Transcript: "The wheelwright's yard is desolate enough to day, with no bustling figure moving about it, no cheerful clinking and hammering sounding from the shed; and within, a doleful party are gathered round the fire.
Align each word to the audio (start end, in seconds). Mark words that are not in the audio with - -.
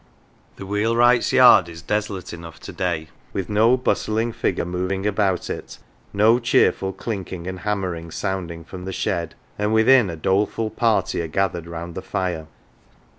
"The 0.57 0.65
wheelwright's 0.65 1.31
yard 1.31 1.69
is 1.69 1.83
desolate 1.83 2.33
enough 2.33 2.59
to 2.61 2.73
day, 2.73 3.09
with 3.33 3.49
no 3.49 3.77
bustling 3.77 4.33
figure 4.33 4.65
moving 4.65 5.05
about 5.05 5.47
it, 5.47 5.77
no 6.11 6.39
cheerful 6.39 6.91
clinking 6.91 7.45
and 7.45 7.59
hammering 7.59 8.09
sounding 8.09 8.63
from 8.63 8.85
the 8.85 8.93
shed; 8.93 9.35
and 9.59 9.75
within, 9.75 10.09
a 10.09 10.15
doleful 10.17 10.71
party 10.71 11.21
are 11.21 11.27
gathered 11.27 11.67
round 11.67 11.93
the 11.93 12.01
fire. 12.01 12.47